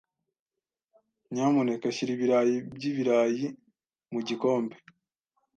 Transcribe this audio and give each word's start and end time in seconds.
Nyamuneka 1.31 1.87
shyira 1.95 2.11
ibirayi 2.15 2.55
by'ibirayi 2.75 3.45
mu 4.11 4.19
gikombe. 4.27 4.75